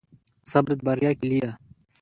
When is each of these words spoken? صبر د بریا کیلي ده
صبر 0.51 0.73
د 0.77 0.79
بریا 0.87 1.11
کیلي 1.19 1.39
ده 1.45 1.51